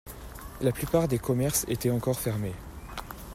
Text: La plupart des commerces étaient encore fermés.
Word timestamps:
La 0.61 0.71
plupart 0.71 1.07
des 1.07 1.19
commerces 1.19 1.63
étaient 1.67 1.91
encore 1.91 2.19
fermés. 2.19 2.55